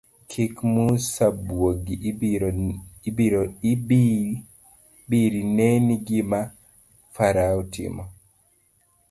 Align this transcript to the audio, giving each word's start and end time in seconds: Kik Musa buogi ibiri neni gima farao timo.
Kik 0.29 0.55
Musa 0.73 1.25
buogi 1.45 1.95
ibiri 3.71 5.39
neni 5.57 5.93
gima 6.07 6.41
farao 7.15 7.61
timo. 7.73 8.03